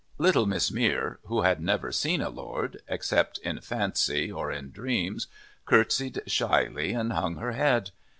[0.17, 5.27] Little Miss Mere, who had never seen a lord, except in fancy or in dreams,
[5.67, 7.91] curtseyed shyly and hung her head.